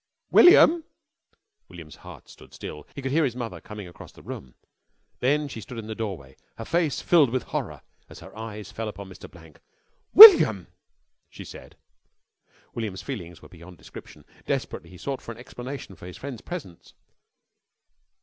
[0.31, 0.83] "William!"
[1.69, 2.87] William's heart stood still.
[2.95, 4.55] He could hear his mother coming across the room,
[5.19, 6.37] then she stood in the doorway.
[6.57, 9.29] Her face filled with horror as her eye fell upon Mr.
[9.29, 9.59] Blank.
[10.15, 10.65] "William!"
[11.29, 11.75] she said.
[12.73, 14.25] William's feelings were beyond description.
[14.47, 16.95] Desperately he sought for an explanation for his friend's presence.